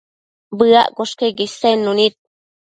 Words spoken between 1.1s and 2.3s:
queque isednu nid